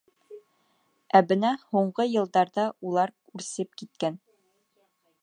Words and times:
Ә 1.19 1.21
бына 1.33 1.51
һуңғы 1.75 2.07
йылдарҙа 2.15 2.67
улар 2.93 3.17
үрсеп 3.39 3.81
киткән. 3.83 4.23